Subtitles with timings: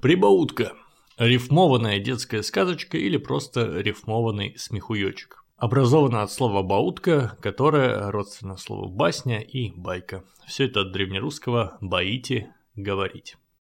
[0.00, 0.74] Прибаутка.
[1.16, 5.44] Рифмованная детская сказочка или просто рифмованный смехуёчек.
[5.56, 10.22] Образована от слова «баутка», которое родственно слову «басня» и «байка».
[10.46, 13.36] Все это от древнерусского «боите»– «говорить».